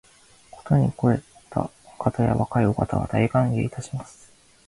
[0.49, 1.21] ことに肥っ
[1.51, 1.69] た
[1.99, 4.33] お方や若いお方は、大歓迎いたします